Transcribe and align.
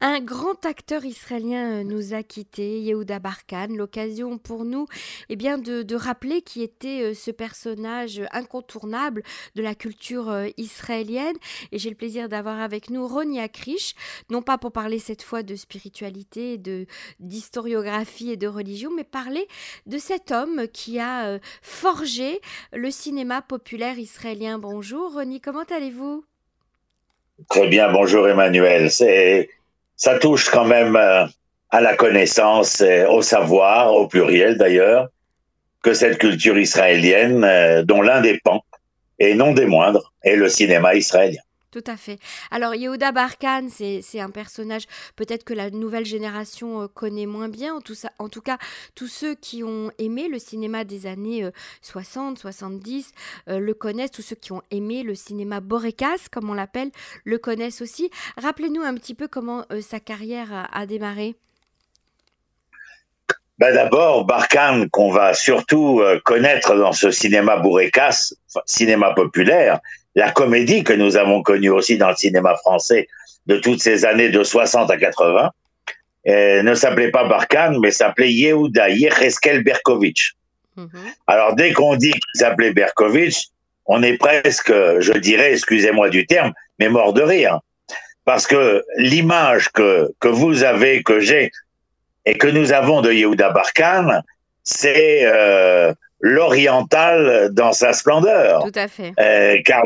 Un 0.00 0.20
grand 0.20 0.66
acteur 0.66 1.04
israélien 1.04 1.80
euh, 1.80 1.84
nous 1.84 2.14
a 2.14 2.22
quittés, 2.22 2.80
Yehuda 2.80 3.20
Barkan. 3.20 3.68
L'occasion 3.70 4.38
pour 4.38 4.64
nous 4.64 4.86
eh 5.28 5.36
bien, 5.36 5.56
de, 5.56 5.94
rappeler 5.94 6.42
qui 6.42 6.62
était 6.62 7.02
euh, 7.02 7.14
ce 7.14 7.30
personnage 7.30 8.20
incontournable 8.32 9.22
de 9.54 9.62
la 9.62 9.74
culture 9.74 10.30
euh, 10.30 10.48
israélienne. 10.56 11.36
Et 11.70 11.78
j'ai 11.78 11.90
le 11.90 11.96
plaisir 11.96 12.28
d'avoir 12.28 12.60
avec 12.60 12.90
nous 12.90 13.06
Roni 13.06 13.40
Akrish, 13.40 13.94
non 14.30 14.42
pas 14.42 14.58
pour 14.58 14.72
parler 14.72 14.98
cette 14.98 15.22
fois 15.22 15.42
de 15.42 15.54
spiritualité, 15.54 16.58
de 16.58 16.86
d'historiographie 17.20 18.30
et 18.30 18.36
de 18.36 18.48
religion, 18.48 18.90
mais 18.94 19.04
parler 19.04 19.46
de 19.86 19.98
cet 19.98 20.32
homme 20.32 20.66
qui 20.72 20.98
a 20.98 21.38
forgé 21.62 22.40
le 22.72 22.90
cinéma 22.90 23.42
populaire 23.42 23.98
israélien. 23.98 24.58
Bonjour 24.58 25.14
Roni, 25.14 25.40
comment 25.40 25.64
allez-vous? 25.64 26.24
Très 27.48 27.68
bien, 27.68 27.92
bonjour 27.92 28.28
Emmanuel. 28.28 28.90
C'est 28.90 29.48
ça 29.96 30.18
touche 30.18 30.50
quand 30.50 30.64
même 30.64 30.96
euh, 30.96 31.26
à 31.70 31.80
la 31.80 31.94
connaissance, 31.94 32.82
au 33.08 33.22
savoir, 33.22 33.92
au 33.94 34.06
pluriel 34.06 34.58
d'ailleurs, 34.58 35.08
que 35.84 35.92
cette 35.92 36.18
culture 36.18 36.58
israélienne, 36.58 37.44
euh, 37.44 37.82
dont 37.84 38.00
l'un 38.00 38.22
des 38.22 38.40
pans, 38.42 38.64
et 39.18 39.34
non 39.34 39.52
des 39.52 39.66
moindres, 39.66 40.12
est 40.22 40.34
le 40.34 40.48
cinéma 40.48 40.94
israélien. 40.94 41.42
Tout 41.74 41.82
à 41.88 41.96
fait. 41.96 42.20
Alors 42.52 42.76
Yehuda 42.76 43.10
Barkan, 43.10 43.66
c'est 43.68 44.20
un 44.20 44.30
personnage 44.30 44.84
peut-être 45.16 45.42
que 45.42 45.54
la 45.54 45.70
nouvelle 45.70 46.04
génération 46.04 46.82
euh, 46.82 46.86
connaît 46.86 47.26
moins 47.26 47.48
bien. 47.48 47.74
En 48.20 48.28
tout, 48.28 48.40
cas, 48.40 48.58
tous 48.94 49.08
ceux 49.08 49.34
qui 49.34 49.64
ont 49.64 49.90
aimé 49.98 50.28
le 50.28 50.38
cinéma 50.38 50.84
des 50.84 51.06
années 51.06 51.50
60, 51.82 52.38
euh, 52.38 52.40
70 52.42 53.10
euh, 53.48 53.58
le 53.58 53.74
connaissent. 53.74 54.12
Tous 54.12 54.22
ceux 54.22 54.36
qui 54.36 54.52
ont 54.52 54.62
aimé 54.70 55.02
le 55.02 55.16
cinéma 55.16 55.58
Borekas, 55.58 56.28
comme 56.30 56.48
on 56.48 56.54
l'appelle, 56.54 56.92
le 57.24 57.38
connaissent 57.38 57.82
aussi. 57.82 58.08
Rappelez-nous 58.36 58.82
un 58.82 58.94
petit 58.94 59.14
peu 59.14 59.26
comment 59.26 59.64
sa 59.80 59.98
carrière 59.98 60.68
a, 60.70 60.86
démarré. 60.86 61.34
Ben 63.58 63.74
D'abord, 63.74 64.26
Barkan, 64.26 64.86
qu'on 64.92 65.10
va 65.10 65.34
surtout 65.34 66.00
connaître 66.24 66.76
dans 66.76 66.92
ce 66.92 67.10
cinéma 67.10 67.56
Bourrekas, 67.56 68.34
cinéma 68.64 69.12
populaire, 69.12 69.80
la 70.14 70.30
comédie 70.30 70.84
que 70.84 70.92
nous 70.92 71.16
avons 71.16 71.42
connue 71.42 71.70
aussi 71.70 71.98
dans 71.98 72.08
le 72.08 72.16
cinéma 72.16 72.56
français 72.56 73.08
de 73.46 73.56
toutes 73.58 73.80
ces 73.80 74.04
années 74.04 74.30
de 74.30 74.42
60 74.42 74.90
à 74.90 74.96
80 74.96 75.50
euh, 76.26 76.62
ne 76.62 76.74
s'appelait 76.74 77.10
pas 77.10 77.24
Barkan, 77.24 77.78
mais 77.80 77.90
s'appelait 77.90 78.32
Yehuda 78.32 78.88
Yecheskel 78.90 79.62
Berkovitch. 79.62 80.34
Mhm. 80.76 80.88
Alors 81.26 81.54
dès 81.54 81.72
qu'on 81.72 81.96
dit 81.96 82.12
qu'il 82.12 82.40
s'appelait 82.40 82.72
Berkovitch, 82.72 83.48
on 83.86 84.02
est 84.02 84.16
presque, 84.16 84.72
je 84.72 85.12
dirais, 85.12 85.52
excusez-moi 85.52 86.08
du 86.08 86.26
terme, 86.26 86.52
mais 86.78 86.88
mort 86.88 87.12
de 87.12 87.22
rire. 87.22 87.60
Parce 88.24 88.46
que 88.46 88.82
l'image 88.96 89.70
que, 89.70 90.10
que 90.18 90.28
vous 90.28 90.64
avez, 90.64 91.02
que 91.02 91.20
j'ai, 91.20 91.50
et 92.24 92.38
que 92.38 92.46
nous 92.46 92.72
avons 92.72 93.02
de 93.02 93.12
Yehuda 93.12 93.50
Barkan, 93.50 94.22
c'est 94.62 95.26
euh, 95.26 95.92
l'oriental 96.24 97.50
dans 97.52 97.74
sa 97.74 97.92
splendeur. 97.92 98.62
Tout 98.64 98.78
à 98.78 98.88
fait. 98.88 99.12
Euh, 99.20 99.58
car 99.62 99.82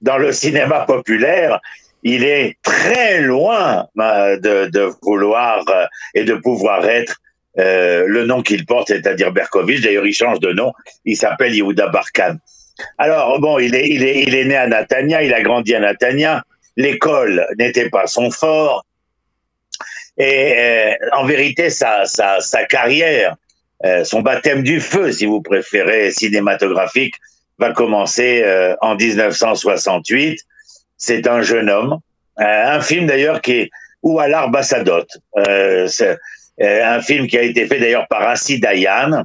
dans, 0.00 0.16
le 0.16 0.32
cinéma 0.32 0.80
populaire, 0.80 1.60
il 2.02 2.24
est 2.24 2.56
très 2.62 3.20
loin 3.20 3.86
euh, 4.00 4.38
de, 4.38 4.90
vouloir 5.02 5.62
euh, 5.68 5.84
et 6.14 6.24
de 6.24 6.34
pouvoir 6.36 6.86
être 6.86 7.20
le 7.56 8.24
nom 8.24 8.42
qu'il 8.42 8.64
porte, 8.66 8.88
c'est-à-dire 8.88 9.30
Berkovitch. 9.30 9.82
D'ailleurs, 9.82 10.06
il 10.06 10.14
change 10.14 10.40
de 10.40 10.52
nom. 10.52 10.72
Il 11.04 11.16
s'appelle 11.16 11.54
Yehuda 11.54 11.88
Barkan. 11.88 12.36
Alors, 12.98 13.38
bon, 13.38 13.58
il 13.60 13.76
est, 13.76 13.86
il 13.88 14.02
est, 14.02 14.22
il 14.22 14.34
est 14.34 14.46
né 14.46 14.56
à 14.56 14.66
Natania, 14.66 15.22
il 15.22 15.32
a 15.32 15.42
grandi 15.42 15.74
à 15.74 15.80
Natania. 15.80 16.42
L'école 16.76 17.46
n'était 17.58 17.90
pas 17.90 18.08
son 18.08 18.30
fort. 18.30 18.84
Et 20.16 20.96
en 21.12 21.26
vérité, 21.26 21.70
sa, 21.70 22.06
sa, 22.06 22.40
sa 22.40 22.64
carrière 22.64 23.36
euh, 23.84 24.04
son 24.04 24.22
baptême 24.22 24.62
du 24.62 24.80
feu, 24.80 25.12
si 25.12 25.26
vous 25.26 25.42
préférez, 25.42 26.10
cinématographique, 26.10 27.16
va 27.58 27.72
commencer 27.72 28.42
euh, 28.42 28.74
en 28.80 28.94
1968. 28.94 30.40
C'est 30.96 31.26
un 31.26 31.42
jeune 31.42 31.68
homme, 31.68 31.98
euh, 32.40 32.44
un 32.44 32.80
film 32.80 33.06
d'ailleurs 33.06 33.40
qui 33.42 33.52
est 33.52 33.70
ou 34.02 34.20
à 34.20 34.28
l'Arbassadot, 34.28 35.06
un 35.34 37.00
film 37.00 37.26
qui 37.26 37.38
a 37.38 37.42
été 37.42 37.66
fait 37.66 37.78
d'ailleurs 37.78 38.06
par 38.06 38.28
Assi 38.28 38.60
Dayan 38.60 39.24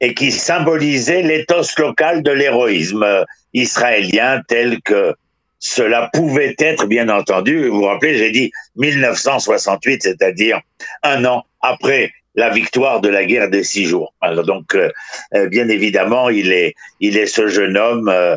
et 0.00 0.14
qui 0.14 0.32
symbolisait 0.32 1.22
l'éthos 1.22 1.78
local 1.78 2.24
de 2.24 2.32
l'héroïsme 2.32 3.24
israélien 3.54 4.42
tel 4.48 4.82
que 4.82 5.14
cela 5.60 6.10
pouvait 6.12 6.56
être, 6.58 6.86
bien 6.86 7.08
entendu. 7.08 7.68
Vous 7.68 7.78
vous 7.78 7.84
rappelez, 7.84 8.16
j'ai 8.16 8.32
dit 8.32 8.50
1968, 8.76 10.02
c'est-à-dire 10.02 10.60
un 11.04 11.24
an 11.24 11.44
après 11.60 12.10
la 12.34 12.50
victoire 12.50 13.00
de 13.00 13.08
la 13.08 13.24
guerre 13.24 13.50
des 13.50 13.64
six 13.64 13.86
jours. 13.86 14.14
Alors 14.20 14.44
donc, 14.44 14.74
euh, 14.74 14.90
euh, 15.34 15.48
bien 15.48 15.68
évidemment, 15.68 16.30
il 16.30 16.52
est, 16.52 16.74
il 17.00 17.16
est 17.16 17.26
ce 17.26 17.48
jeune 17.48 17.76
homme 17.76 18.08
euh, 18.08 18.36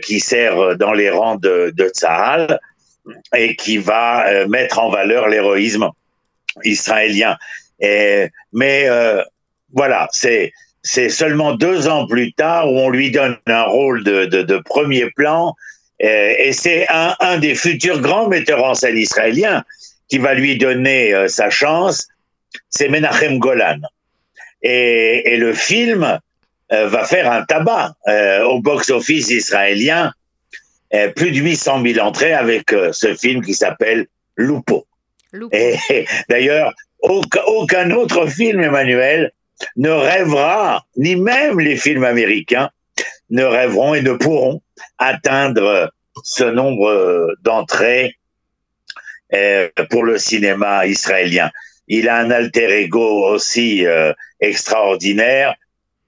qui 0.00 0.20
sert 0.20 0.76
dans 0.76 0.92
les 0.92 1.10
rangs 1.10 1.36
de, 1.36 1.72
de 1.74 1.90
et 3.34 3.56
qui 3.56 3.78
va 3.78 4.46
mettre 4.46 4.78
en 4.78 4.90
valeur 4.90 5.28
l'héroïsme 5.28 5.88
israélien. 6.64 7.38
Et, 7.80 8.28
mais 8.52 8.88
voilà, 9.72 10.08
c'est 10.12 10.52
c'est 10.82 11.08
seulement 11.08 11.54
deux 11.54 11.88
ans 11.88 12.06
plus 12.06 12.32
tard 12.32 12.70
où 12.70 12.78
on 12.78 12.90
lui 12.90 13.10
donne 13.10 13.38
un 13.46 13.62
rôle 13.62 14.04
de, 14.04 14.26
de, 14.26 14.42
de 14.42 14.58
premier 14.58 15.10
plan 15.10 15.54
et, 15.98 16.52
c'est 16.52 16.86
un, 16.88 17.14
un 17.20 17.38
des 17.38 17.54
futurs 17.54 18.00
grands 18.00 18.28
metteurs 18.28 18.64
en 18.64 18.74
scène 18.74 18.96
israéliens 18.96 19.64
qui 20.08 20.18
va 20.18 20.34
lui 20.34 20.58
donner 20.58 21.28
sa 21.28 21.48
chance 21.48 22.09
c'est 22.70 22.88
Menachem 22.88 23.38
Golan. 23.38 23.80
Et, 24.62 25.36
le 25.36 25.52
film 25.52 26.18
euh, 26.72 26.86
va 26.88 27.04
faire 27.04 27.30
un 27.30 27.42
tabac 27.42 27.94
euh, 28.08 28.44
au 28.44 28.60
box-office 28.60 29.30
israélien, 29.30 30.12
euh, 30.94 31.10
plus 31.10 31.32
de 31.32 31.36
800 31.36 31.82
000 31.82 32.06
entrées 32.06 32.32
avec 32.32 32.74
ce 32.92 33.14
film 33.14 33.42
qui 33.42 33.54
s'appelle 33.54 34.06
Lupo. 34.36 34.86
Et 35.52 35.76
d'ailleurs, 36.28 36.72
aucun, 37.00 37.90
autre 37.92 38.26
film, 38.26 38.62
Emmanuel, 38.62 39.32
ne 39.76 39.90
rêvera, 39.90 40.84
ni 40.96 41.16
même 41.16 41.60
les 41.60 41.76
films 41.76 42.04
américains, 42.04 42.70
ne 43.30 43.44
rêveront 43.44 43.94
et 43.94 44.02
ne 44.02 44.12
pourront 44.12 44.62
atteindre 44.98 45.92
ce 46.24 46.44
nombre 46.44 47.34
d'entrées 47.42 48.16
pour 49.90 50.02
le 50.02 50.18
cinéma 50.18 50.86
israélien. 50.86 51.50
Il 51.90 52.08
a 52.08 52.18
un 52.18 52.30
alter 52.30 52.70
ego 52.82 53.26
aussi 53.26 53.84
euh, 53.84 54.12
extraordinaire, 54.38 55.56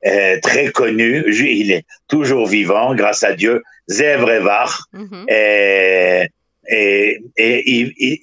euh, 0.06 0.38
très 0.40 0.70
connu. 0.70 1.24
Il 1.28 1.72
est 1.72 1.84
toujours 2.08 2.46
vivant, 2.46 2.94
grâce 2.94 3.24
à 3.24 3.32
Dieu. 3.32 3.64
Zev 3.88 4.24
Revar. 4.24 4.86
Mhm. 4.92 5.26
et, 5.28 6.28
et, 7.36 8.20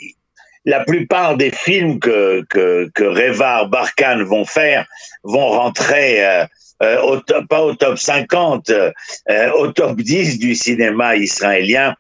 la 0.64 0.84
plupart 0.86 1.36
des 1.36 1.52
films 1.52 2.00
que, 2.00 2.46
que, 2.50 2.90
que 2.94 3.04
Revar, 3.04 3.68
Barkan 3.68 4.24
vont 4.24 4.46
faire 4.46 4.86
vont 5.24 5.50
rentrer 5.50 6.26
euh, 6.26 7.02
au 7.02 7.18
top, 7.18 7.46
pas 7.50 7.62
au 7.62 7.74
top 7.74 7.98
50, 7.98 8.72
au 9.56 9.68
top 9.74 9.98
10 9.98 10.40
du 10.40 10.56
cinéma 10.56 11.18
israélien. 11.18 11.96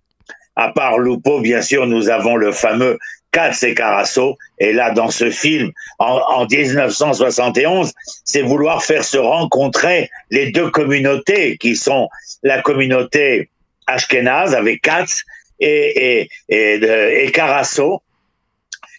À 0.56 0.72
part 0.72 1.00
Lupo, 1.00 1.42
bien 1.42 1.62
sûr, 1.62 1.86
nous 1.86 2.10
avons 2.10 2.38
le 2.38 2.52
fameux 2.54 2.98
Katz 3.32 3.64
et 3.64 3.76
Carasso. 3.76 4.38
Et 4.58 4.74
là, 4.74 4.92
dans 4.92 5.10
ce 5.10 5.30
film, 5.30 5.72
en, 6.00 6.46
1971, 6.46 7.94
c'est 8.24 8.42
vouloir 8.42 8.84
faire 8.84 9.04
se 9.04 9.18
rencontrer 9.18 10.10
les 10.30 10.52
deux 10.52 10.70
communautés 10.70 11.58
qui 11.58 11.76
sont 11.76 12.10
la 12.44 12.62
communauté 12.62 13.50
ashkénaze 13.88 14.56
avec 14.56 14.82
Katz 14.82 15.24
et, 15.60 16.30
et, 16.50 17.26
et 17.28 17.32
Carasso, 17.32 18.02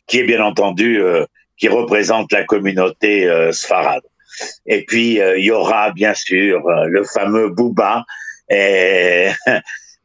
qui 0.07 0.19
est 0.19 0.25
bien 0.25 0.43
entendu, 0.43 1.03
euh, 1.03 1.25
qui 1.61 1.69
représente 1.69 2.33
la 2.33 2.43
communauté 2.45 3.27
euh, 3.29 3.53
sfarade. 3.53 4.03
Et 4.67 4.85
puis, 4.85 5.21
euh, 5.21 5.39
il 5.39 5.45
y 5.45 5.51
aura 5.51 5.93
bien 5.93 6.15
sûr 6.15 6.67
euh, 6.67 6.87
le 6.87 7.05
fameux 7.05 7.51
Bouba. 7.51 8.05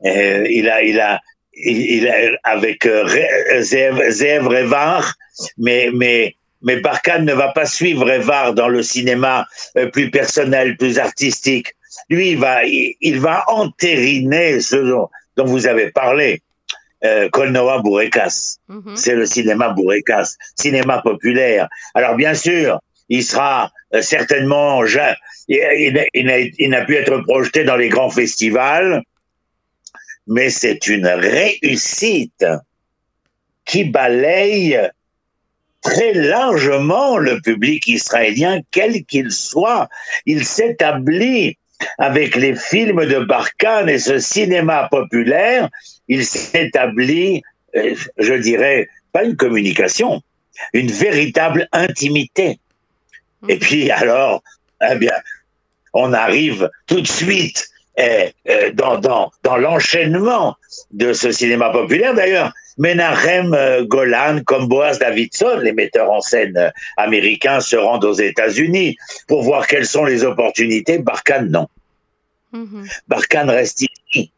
Il 0.03 0.69
a, 0.69 0.83
il 0.83 0.99
a, 0.99 1.19
il, 1.55 2.39
avec 2.43 2.85
euh, 2.85 3.61
Zev, 3.61 4.47
Revar, 4.47 5.15
mais, 5.57 5.89
mais, 5.93 6.35
mais 6.61 6.77
Barkhane 6.77 7.25
ne 7.25 7.33
va 7.33 7.49
pas 7.49 7.65
suivre 7.65 8.05
Revar 8.05 8.53
dans 8.53 8.67
le 8.67 8.83
cinéma 8.83 9.47
euh, 9.77 9.87
plus 9.87 10.11
personnel, 10.11 10.77
plus 10.77 10.99
artistique. 10.99 11.73
Lui, 12.09 12.31
il 12.31 12.37
va, 12.37 12.65
il, 12.65 13.19
va 13.19 13.45
entériner 13.47 14.59
ce 14.59 14.75
dont, 14.75 15.09
vous 15.45 15.67
avez 15.67 15.91
parlé. 15.91 16.41
Euh, 17.03 17.29
Kolnoa 17.29 17.79
Bourekas. 17.79 18.57
Mhm. 18.67 18.95
C'est 18.95 19.15
le 19.15 19.25
cinéma 19.25 19.69
Bourekas, 19.69 20.37
cinéma 20.55 21.01
populaire. 21.01 21.67
Alors 21.93 22.15
bien 22.15 22.33
sûr, 22.33 22.79
il 23.09 23.23
sera 23.23 23.71
euh, 23.93 24.01
certainement, 24.01 24.81
il, 25.47 26.07
il 26.13 26.69
n'a 26.69 26.85
pu 26.85 26.95
être 26.95 27.17
projeté 27.19 27.63
dans 27.63 27.75
les 27.75 27.89
grands 27.89 28.09
festivals, 28.09 29.03
mais 30.27 30.49
c'est 30.49 30.87
une 30.87 31.07
réussite 31.07 32.45
qui 33.65 33.83
balaye 33.83 34.79
très 35.81 36.13
largement 36.13 37.17
le 37.17 37.39
public 37.41 37.87
israélien, 37.87 38.61
quel 38.71 39.05
qu'il 39.05 39.31
soit. 39.31 39.87
Il 40.25 40.45
s'établit 40.45 41.57
avec 41.97 42.35
les 42.35 42.55
films 42.55 43.05
de 43.05 43.19
Barkhane 43.19 43.89
et 43.89 43.99
ce 43.99 44.17
cinéma 44.19 44.87
populaire, 44.89 45.69
il 46.07 46.25
s'établit, 46.25 47.43
euh, 47.75 47.95
je 48.17 48.33
dirais, 48.33 48.87
pas 49.11 49.23
une 49.23 49.35
communication, 49.35 50.21
une 50.73 50.91
véritable 50.91 51.67
intimité. 51.71 52.59
Mmh. 53.41 53.49
Et 53.49 53.57
puis 53.57 53.91
alors, 53.91 54.41
eh 54.89 54.95
bien, 54.95 55.13
on 55.93 56.13
arrive 56.13 56.69
tout 56.87 57.01
de 57.01 57.07
suite 57.07 57.69
dans, 58.73 58.97
dans, 58.99 59.31
dans 59.43 59.57
l'enchaînement 59.57 60.55
de 60.91 61.13
ce 61.13 61.31
cinéma 61.31 61.69
populaire. 61.69 62.13
D'ailleurs, 62.13 62.51
Menachem 62.77 63.53
euh, 63.53 63.85
Golan 63.85 64.41
comme 64.45 64.67
Boaz 64.67 64.99
Davidson, 64.99 65.59
les 65.61 65.71
metteurs 65.71 66.11
en 66.11 66.21
scène 66.21 66.57
euh, 66.57 66.69
américains, 66.97 67.59
se 67.59 67.75
rendent 67.75 68.05
aux 68.05 68.13
États-Unis 68.13 68.97
pour 69.27 69.43
voir 69.43 69.67
quelles 69.67 69.85
sont 69.85 70.05
les 70.05 70.23
opportunités. 70.23 70.97
Barkhane, 70.97 71.49
non. 71.49 71.67
Mm-hmm. 72.53 73.01
Barkhane 73.07 73.49
reste 73.49 73.83
ici. 73.83 74.31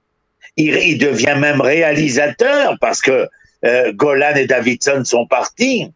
Il, 0.55 0.97
devient 0.97 1.35
même 1.37 1.61
réalisateur 1.61 2.77
parce 2.81 3.01
que 3.01 3.27
euh, 3.63 3.93
Golan 3.93 4.35
et 4.35 4.47
Davidson 4.47 5.03
sont 5.05 5.27
partis. 5.27 5.91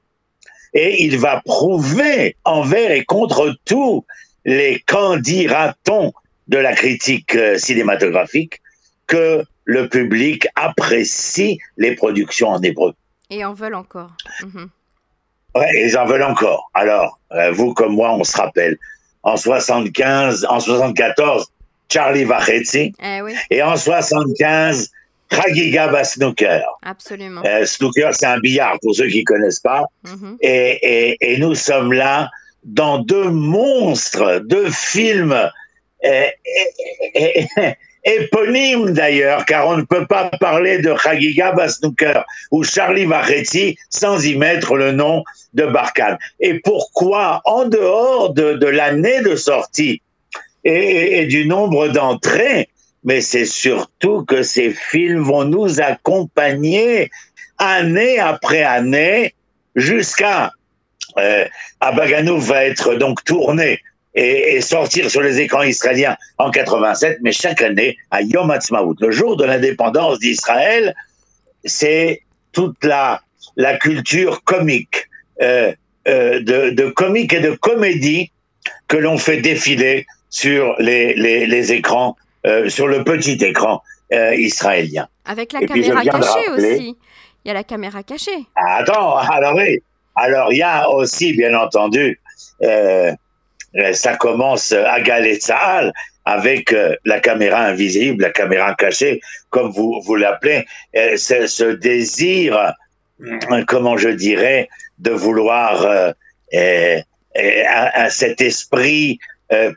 Et 0.73 1.03
il 1.03 1.17
va 1.17 1.41
prouver 1.43 2.35
envers 2.45 2.91
et 2.91 3.03
contre 3.03 3.55
tous 3.65 4.05
les 4.45 4.79
candidatons 4.85 6.13
de 6.51 6.57
la 6.57 6.73
critique 6.73 7.35
cinématographique 7.57 8.61
que 9.07 9.43
le 9.65 9.87
public 9.87 10.47
apprécie 10.55 11.59
les 11.77 11.95
productions 11.95 12.49
en 12.49 12.61
hébreu. 12.61 12.93
Et 13.29 13.43
en 13.45 13.53
veulent 13.53 13.75
encore. 13.75 14.11
Mhm. 14.43 14.69
Ouais, 15.55 15.85
ils 15.85 15.97
en 15.97 16.05
veulent 16.05 16.23
encore. 16.23 16.69
Alors, 16.73 17.19
euh, 17.31 17.51
vous 17.51 17.73
comme 17.73 17.93
moi, 17.93 18.13
on 18.13 18.23
se 18.23 18.37
rappelle. 18.37 18.77
En 19.23 19.37
75, 19.37 20.45
en 20.49 20.59
74, 20.59 21.47
Charlie 21.89 22.23
Vachetzi. 22.23 22.93
Eh 23.03 23.21
oui. 23.21 23.33
Et 23.49 23.61
en 23.61 23.75
75, 23.75 24.91
Chagiga 25.31 26.03
Snooker. 26.03 26.63
Absolument. 26.81 27.41
Euh, 27.45 27.65
snooker, 27.65 28.09
c'est 28.13 28.25
un 28.25 28.39
billard 28.39 28.77
pour 28.81 28.95
ceux 28.95 29.07
qui 29.07 29.19
ne 29.19 29.23
connaissent 29.23 29.59
pas. 29.59 29.85
Mhm. 30.03 30.37
et, 30.41 31.11
et, 31.11 31.33
et, 31.33 31.37
nous 31.37 31.55
sommes 31.55 31.93
là 31.93 32.29
dans 32.63 32.99
deux 32.99 33.29
monstres, 33.29 34.41
deux 34.45 34.69
films. 34.69 35.49
Et, 36.03 36.35
éponyme 38.03 38.91
d'ailleurs, 38.91 39.45
car 39.45 39.67
on 39.67 39.77
ne 39.77 39.83
peut 39.83 40.07
pas 40.07 40.31
parler 40.39 40.79
de 40.79 40.95
Chagiga 40.95 41.51
Basnouker 41.51 42.21
ou 42.51 42.63
Charlie 42.63 43.05
Vachetti 43.05 43.77
sans 43.89 44.25
y 44.25 44.35
mettre 44.35 44.75
le 44.75 44.91
nom 44.91 45.23
de 45.53 45.65
Barkhane. 45.65 46.17
Et 46.39 46.59
pourquoi, 46.59 47.41
en 47.45 47.65
dehors 47.65 48.33
de, 48.33 48.65
l'année 48.65 49.21
de 49.21 49.35
sortie 49.35 50.01
et, 50.63 51.25
du 51.25 51.45
nombre 51.47 51.87
d'entrées, 51.89 52.69
mais 53.03 53.21
c'est 53.21 53.45
surtout 53.45 54.25
que 54.25 54.43
ces 54.43 54.71
films 54.71 55.23
vont 55.23 55.45
nous 55.45 55.81
accompagner 55.81 57.09
année 57.57 58.19
après 58.19 58.63
année 58.63 59.33
jusqu'à 59.75 60.51
euh, 61.17 61.45
va 61.81 62.65
être 62.65 62.95
donc 62.95 63.23
tourné 63.23 63.79
et, 64.13 64.61
sortir 64.61 65.09
sur 65.09 65.21
les 65.21 65.39
écrans 65.39 65.63
israéliens 65.63 66.17
en 66.37 66.51
87, 66.51 67.19
mais 67.21 67.31
chaque 67.31 67.61
année, 67.61 67.97
à 68.09 68.21
Yom 68.21 68.51
Ha'atzmaut, 68.51 68.95
le 68.99 69.11
jour 69.11 69.37
de 69.37 69.45
l'indépendance 69.45 70.19
d'Israël, 70.19 70.95
c'est 71.63 72.21
toute 72.51 72.83
la, 72.83 73.21
la 73.55 73.77
culture 73.77 74.43
comique, 74.43 75.07
euh, 75.41 75.73
euh, 76.07 76.39
de, 76.41 76.71
de 76.71 76.89
comique 76.89 77.33
et 77.33 77.39
de 77.39 77.51
comédie 77.51 78.31
que 78.87 78.97
l'on 78.97 79.17
fait 79.17 79.37
défiler 79.37 80.05
sur 80.29 80.75
les, 80.79 81.13
les, 81.13 81.45
les 81.45 81.71
écrans, 81.73 82.15
euh, 82.45 82.69
sur 82.69 82.87
le 82.87 83.03
petit 83.03 83.43
écran 83.43 83.81
israélien. 84.13 85.07
Avec 85.23 85.53
la 85.53 85.61
caméra 85.61 86.03
cachée 86.03 86.49
aussi. 86.49 86.97
Il 87.45 87.47
y 87.47 87.51
a 87.51 87.53
la 87.53 87.63
caméra 87.63 88.03
cachée. 88.03 88.45
Attends, 88.55 89.15
alors 89.15 89.55
oui. 89.55 89.81
Alors 90.15 90.51
il 90.51 90.57
y 90.57 90.63
a 90.63 90.89
aussi, 90.89 91.31
bien 91.31 91.57
entendu, 91.57 92.19
ça 93.93 94.15
commence 94.15 94.71
à 94.71 94.99
Galetzaal 95.01 95.93
avec 96.25 96.71
euh, 96.73 96.95
la 97.05 97.19
caméra 97.19 97.61
invisible, 97.65 98.23
la 98.23 98.29
caméra 98.29 98.75
cachée, 98.75 99.21
comme 99.49 99.71
vous, 99.71 100.01
vous 100.05 100.15
l'appelez, 100.15 100.65
euh, 100.95 101.17
ce 101.17 101.71
désir, 101.71 102.73
comment 103.67 103.97
je 103.97 104.09
dirais, 104.09 104.69
de 104.99 105.11
vouloir 105.11 106.13
à, 106.53 108.09
cet 108.09 108.41
esprit 108.41 109.19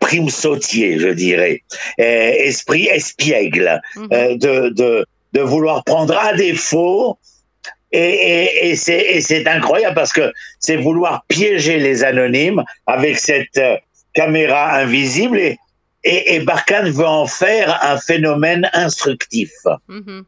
prime 0.00 0.30
sautier, 0.30 0.98
je 0.98 1.08
dirais, 1.08 1.62
esprit 1.98 2.86
espiègle, 2.86 3.80
mhm. 3.96 4.38
de, 4.38 4.68
de, 4.70 5.06
de 5.34 5.40
vouloir 5.40 5.84
prendre 5.84 6.16
à 6.16 6.32
défaut. 6.32 7.18
Et, 7.92 8.70
et, 8.70 8.76
c'est 8.76 9.46
incroyable 9.46 9.94
parce 9.94 10.12
que 10.12 10.32
c'est 10.58 10.76
vouloir 10.76 11.24
piéger 11.28 11.78
les 11.78 12.02
anonymes 12.02 12.64
avec 12.86 13.18
cette 13.18 13.58
euh, 13.58 13.76
caméra 14.14 14.76
invisible 14.76 15.38
et, 15.38 15.58
et, 16.04 16.40
Barkhane 16.40 16.90
veut 16.90 17.06
en 17.06 17.26
faire 17.26 17.82
un 17.82 17.98
phénomène 17.98 18.70
instructif. 18.72 19.52
Mm-hmm. 19.88 20.22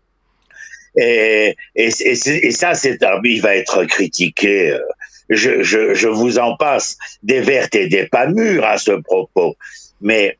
Et, 0.98 1.56
et, 1.74 2.50
ça, 2.52 2.74
c'est 2.74 2.98
il 3.24 3.42
va 3.42 3.56
être 3.56 3.84
critiqué. 3.84 4.78
Je, 5.28 5.62
je, 5.62 5.94
je, 5.94 6.08
vous 6.08 6.38
en 6.38 6.56
passe 6.56 6.96
des 7.22 7.40
vertes 7.40 7.74
et 7.74 7.88
des 7.88 8.06
pas 8.06 8.26
mûres 8.26 8.64
à 8.64 8.78
ce 8.78 8.92
propos. 8.92 9.56
Mais 10.00 10.38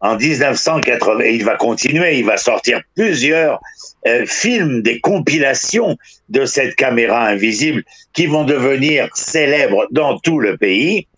en 0.00 0.16
1980, 0.16 1.24
il 1.24 1.44
va 1.44 1.56
continuer, 1.56 2.18
il 2.18 2.24
va 2.24 2.36
sortir 2.36 2.80
plusieurs 2.94 3.60
euh, 4.06 4.24
films, 4.26 4.80
des 4.82 5.00
compilations 5.00 5.96
de 6.28 6.44
cette 6.44 6.76
caméra 6.76 7.26
invisible 7.26 7.82
qui 8.12 8.26
vont 8.26 8.44
devenir 8.44 9.08
célèbres 9.14 9.86
dans 9.90 10.18
tout 10.18 10.38
le 10.38 10.56
pays 10.56 11.08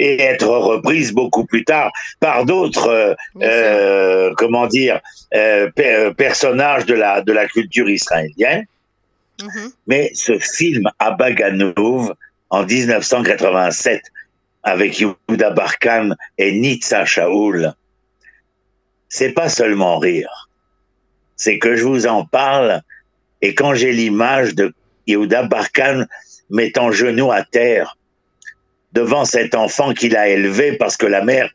et 0.00 0.22
être 0.22 0.48
reprises 0.48 1.12
beaucoup 1.12 1.44
plus 1.44 1.62
tard 1.62 1.92
par 2.20 2.46
d'autres, 2.46 2.88
euh, 2.88 3.14
euh 3.42 4.32
comment 4.36 4.66
dire, 4.66 5.00
euh, 5.34 5.70
personnages 6.16 6.86
de 6.86 6.94
la 6.94 7.20
de 7.20 7.32
la 7.32 7.46
culture 7.46 7.88
israélienne. 7.88 8.64
Mm-hmm. 9.38 9.72
Mais 9.86 10.10
ce 10.14 10.38
film 10.38 10.90
Abba 10.98 11.32
Ganouv 11.32 12.14
en 12.48 12.64
1987 12.64 14.02
avec 14.62 14.98
Yehuda 15.00 15.50
Barkan 15.50 16.14
et 16.38 16.52
Nitsa 16.52 17.04
Shaoul, 17.04 17.74
c'est 19.08 19.32
pas 19.32 19.50
seulement 19.50 19.98
rire. 19.98 20.48
C'est 21.36 21.58
que 21.58 21.76
je 21.76 21.84
vous 21.84 22.06
en 22.06 22.24
parle 22.24 22.80
et 23.42 23.54
quand 23.54 23.74
j'ai 23.74 23.92
l'image 23.92 24.54
de 24.54 24.72
Yehuda 25.06 25.42
Barkan 25.42 26.06
mettant 26.48 26.90
genou 26.90 27.30
à 27.30 27.42
terre 27.42 27.96
devant 28.92 29.24
cet 29.24 29.54
enfant 29.54 29.94
qu'il 29.94 30.16
a 30.16 30.28
élevé 30.28 30.76
parce 30.76 30.96
que 30.96 31.06
la 31.06 31.22
mère 31.22 31.50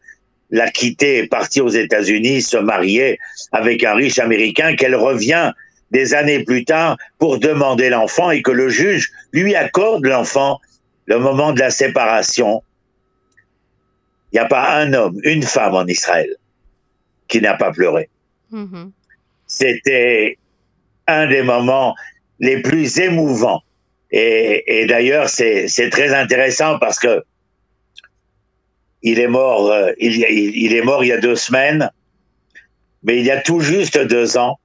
l'a 0.51 0.69
quitté 0.69 1.17
et 1.17 1.27
partie 1.27 1.61
aux 1.61 1.69
États-Unis, 1.69 2.41
se 2.41 2.57
marier 2.57 3.19
avec 3.51 3.83
un 3.83 3.95
riche 3.95 4.19
américain, 4.19 4.75
qu'elle 4.75 4.95
revient 4.95 5.51
des 5.91 6.13
années 6.13 6.43
plus 6.43 6.65
tard 6.65 6.97
pour 7.19 7.39
demander 7.39 7.89
l'enfant 7.89 8.31
et 8.31 8.41
que 8.41 8.51
le 8.51 8.69
juge 8.69 9.11
lui 9.31 9.55
accorde 9.55 10.05
l'enfant 10.05 10.59
le 11.05 11.19
moment 11.19 11.53
de 11.53 11.59
la 11.59 11.69
séparation. 11.69 12.63
Il 14.31 14.35
n'y 14.35 14.39
a 14.39 14.45
pas 14.45 14.77
un 14.77 14.93
homme, 14.93 15.19
une 15.23 15.43
femme 15.43 15.75
en 15.75 15.85
Israël 15.85 16.35
qui 17.27 17.41
n'a 17.41 17.55
pas 17.55 17.71
pleuré. 17.71 18.09
Mm-hmm. 18.51 18.91
C'était 19.47 20.37
un 21.07 21.27
des 21.27 21.43
moments 21.43 21.95
les 22.39 22.61
plus 22.61 22.99
émouvants. 22.99 23.61
Et, 24.17 24.85
d'ailleurs, 24.87 25.27
c'est 25.27 25.89
très 25.91 26.13
intéressant 26.13 26.79
parce 26.79 26.99
que 26.99 27.23
il 29.01 29.19
est 29.19 29.27
mort, 29.27 29.69
euh, 29.69 29.91
il, 29.99 30.73
est 30.73 30.81
mort 30.81 31.03
il 31.03 31.07
y 31.07 31.11
a 31.11 31.17
deux 31.17 31.35
semaines, 31.35 31.91
mais 33.03 33.19
il 33.19 33.25
y 33.25 33.29
a 33.29 33.41
tout 33.41 33.59
juste 33.59 33.99
deux 33.99 34.37
ans, 34.37 34.57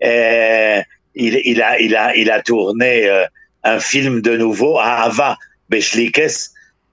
il, 0.00 0.82
il, 1.14 1.62
a, 1.62 1.78
il, 1.78 1.94
a, 1.94 2.16
il 2.16 2.30
a 2.30 2.40
tourné 2.42 3.06
euh, 3.06 3.26
un 3.64 3.78
film 3.78 4.22
de 4.22 4.34
nouveau, 4.36 4.78
Ava 4.78 5.36
Beshlikes. 5.68 6.50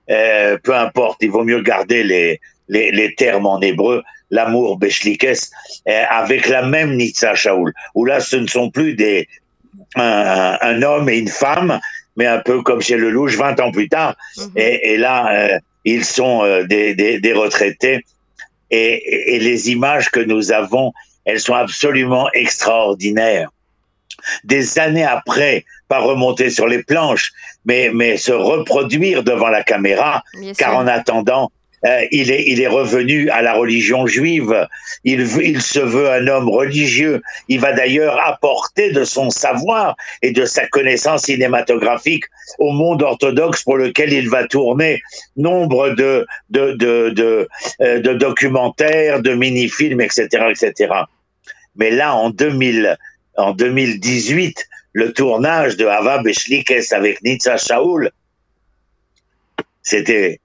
Euh, 0.10 0.57
peu 0.62 0.75
importe, 0.75 1.19
il 1.22 1.31
vaut 1.31 1.45
mieux 1.45 1.62
garder 1.62 2.03
les, 2.03 2.41
les, 2.67 2.91
les 2.91 3.15
termes 3.15 3.45
en 3.45 3.62
hébreu 3.62 4.03
l'amour 4.29 4.77
Beshlikes, 4.77 5.51
euh, 5.88 6.03
avec 6.10 6.50
la 6.50 6.63
même 6.63 6.95
Nitsa 6.98 7.36
Shaoul, 7.36 7.72
où 7.95 8.03
là, 8.03 8.19
ce 8.19 8.36
ne 8.36 8.48
sont 8.48 8.72
plus 8.72 8.95
des, 8.95 9.27
un, 9.96 10.82
homme 10.82 11.10
et 11.10 11.18
une 11.18 11.27
femme, 11.27 11.80
mais 12.15 12.25
un 12.27 12.39
peu 12.39 12.62
comme 12.62 12.82
chez 12.82 12.98
Lelouch 12.98 13.36
20 13.36 13.60
ans 13.60 13.72
plus 13.72 13.89
tard. 13.89 14.15
Mhm. 14.38 14.51
et, 14.56 14.98
là, 14.98 15.32
euh, 15.32 15.60
ils 15.86 16.06
sont 16.06 16.44
euh, 16.44 16.63
des, 16.63 16.96
des, 16.96 17.34
retraités. 17.34 18.06
Et, 18.72 19.36
et, 19.36 19.39
les 19.39 19.70
images 19.70 20.10
que 20.10 20.20
nous 20.20 20.51
avons, 20.51 20.94
elles 21.25 21.39
sont 21.39 21.53
absolument 21.53 22.30
extraordinaires. 22.34 23.50
des 24.44 24.80
années 24.80 25.03
après, 25.03 25.65
pas 25.88 26.00
remonter 26.00 26.50
sur 26.50 26.68
les 26.68 26.84
planches, 26.84 27.32
mais, 27.65 27.92
mais 27.94 28.18
se 28.18 28.32
reproduire 28.32 29.24
devant 29.24 29.50
la 29.50 29.63
caméra, 29.63 30.24
car 30.58 30.75
en 30.75 30.88
attendant, 30.88 31.51
euh, 31.86 32.06
il, 32.12 32.32
est, 32.32 32.44
il 32.48 32.62
est 32.62 32.68
revenu 32.68 33.30
à 33.30 33.42
la 33.42 33.54
religion 33.54 34.08
juive. 34.08 34.68
Il, 35.04 35.22
il 35.42 35.62
se 35.62 35.80
veut 35.80 36.10
un 36.10 36.28
homme 36.28 36.50
religieux. 36.50 37.22
Il 37.50 37.60
va 37.60 37.74
d'ailleurs 37.74 38.20
apporter 38.25 38.92
de 38.92 39.04
son 39.04 39.30
savoir 39.30 39.96
et 40.22 40.32
de 40.32 40.46
sa 40.46 40.68
connaissance 40.68 41.24
cinématographique 41.24 42.25
au 42.58 42.72
monde 42.72 43.04
orthodoxe 43.04 43.63
pour 43.63 43.78
lequel 43.78 44.13
il 44.13 44.30
va 44.30 44.48
tourner 44.48 45.02
nombre 45.36 45.90
de, 45.90 46.25
de, 46.50 46.72
de, 46.74 47.10
de, 47.10 47.48
euh, 47.82 48.13
documentaires, 48.13 49.22
de 49.22 49.34
mini-films, 49.34 50.02
etc., 50.02 50.28
etc. 50.52 50.94
Mais 51.75 51.92
là, 51.92 52.16
en, 52.16 52.30
2000, 52.30 52.98
en 53.36 53.52
2018, 53.54 54.68
le 54.94 55.12
tournage 55.12 55.75
de 55.75 55.86
Hava 55.86 56.22
Beshlikes 56.22 56.94
avec 56.94 57.22
Nitsa 57.24 57.58
Shaul, 57.58 58.12
c'était 59.82 60.40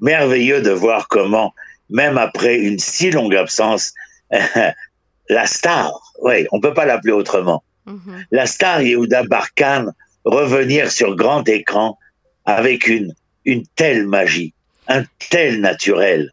merveilleux 0.00 0.62
de 0.62 0.70
voir 0.70 1.08
comment, 1.08 1.54
même 1.88 2.18
après 2.18 2.56
une 2.56 2.78
si 2.78 3.10
longue 3.10 3.36
absence, 3.36 3.92
la 5.28 5.46
star, 5.46 5.92
oui, 6.22 6.46
on 6.52 6.60
peut 6.60 6.74
pas 6.74 6.84
l'appeler 6.84 7.12
autrement, 7.12 7.62
mhm. 7.86 8.24
la 8.30 8.46
star 8.46 8.82
Yehuda 8.82 9.24
Barkan 9.24 9.86
revenir 10.24 10.90
sur 10.90 11.16
grand 11.16 11.48
écran 11.48 11.98
avec 12.44 12.86
une, 12.86 13.14
une 13.44 13.64
telle 13.76 14.06
magie, 14.06 14.54
un 14.88 15.04
tel 15.30 15.60
naturel, 15.60 16.32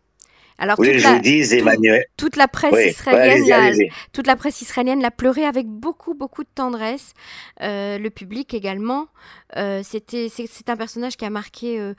alors, 0.59 0.75
toute, 0.77 0.87
la, 1.03 1.19
toute 2.17 2.35
la 2.35 2.47
presse 2.47 2.97
israélienne, 2.97 3.89
toute 4.11 4.25
la 4.25 4.35
presse 4.35 4.61
israélienne 4.61 5.01
l'a 5.01 5.11
pleuré 5.11 5.45
avec 5.45 5.67
beaucoup, 5.67 6.15
beaucoup 6.15 6.43
de 6.43 6.49
tendresse. 6.53 7.13
Euh, 7.61 7.99
le 7.99 8.09
public 8.09 8.55
également. 8.55 9.07
Euh, 9.55 9.81
c'était, 9.83 10.29
c'est, 10.29 10.69
un 10.69 10.75
personnage 10.75 11.15
qui 11.15 11.25
a 11.25 11.29
marqué 11.29 11.79
euh, 11.79 11.93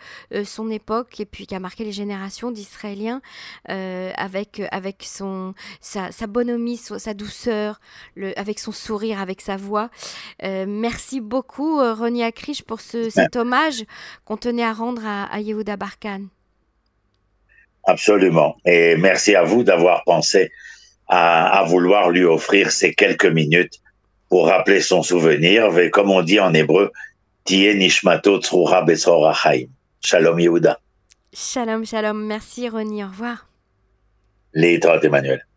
son 0.44 0.70
époque 0.70 1.20
et 1.20 1.24
puis 1.24 1.46
qui 1.46 1.54
a 1.54 1.60
marqué 1.60 1.84
les 1.84 1.92
générations 1.92 2.50
d'Israéliens 2.50 3.22
avec 3.66 4.60
avec 4.72 5.04
son 5.04 5.54
sa, 5.80 6.10
bonhomie, 6.26 6.76
sa 6.76 7.14
douceur, 7.14 7.80
le, 8.16 8.38
avec 8.38 8.58
son 8.58 8.72
sourire, 8.72 9.20
avec 9.20 9.40
sa 9.40 9.56
voix. 9.56 9.90
merci 10.42 11.20
beaucoup, 11.20 11.78
Roni 11.78 12.24
Akrish, 12.24 12.62
pour 12.62 12.80
ce, 12.80 13.08
cet 13.08 13.36
hommage 13.36 13.84
qu'on 14.24 14.36
tenait 14.36 14.64
à 14.64 14.72
rendre 14.72 15.06
à, 15.06 15.24
à 15.24 15.40
Yehuda 15.40 15.76
Barkan. 15.76 16.26
Absolument. 17.88 18.58
Et 18.66 18.96
merci 18.96 19.34
à 19.34 19.44
vous 19.44 19.64
d'avoir 19.64 20.04
pensé 20.04 20.52
à, 21.08 21.64
vouloir 21.66 22.10
lui 22.10 22.22
offrir 22.22 22.70
ces 22.70 22.92
quelques 22.92 23.24
minutes 23.24 23.80
pour 24.28 24.48
rappeler 24.48 24.82
son 24.82 25.02
souvenir. 25.02 25.76
Et 25.78 25.88
comme 25.88 26.10
on 26.10 26.20
dit 26.20 26.38
en 26.38 26.52
hébreu, 26.52 26.92
Tie 27.44 27.74
Nishmato 27.74 28.42
Tzrura 28.42 28.84
Shalom 30.04 30.38
Yehuda. 30.38 30.78
Shalom, 31.32 31.86
shalom. 31.86 32.26
Merci 32.26 32.68
Ronnie. 32.68 33.02
Au 33.02 33.08
revoir. 33.08 33.48
Les 34.52 34.78
Emmanuel. 35.02 35.47